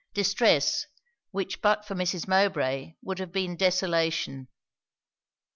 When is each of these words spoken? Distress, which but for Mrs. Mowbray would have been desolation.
Distress, 0.15 0.87
which 1.29 1.61
but 1.61 1.85
for 1.85 1.93
Mrs. 1.93 2.27
Mowbray 2.27 2.95
would 3.03 3.19
have 3.19 3.31
been 3.31 3.55
desolation. 3.55 4.47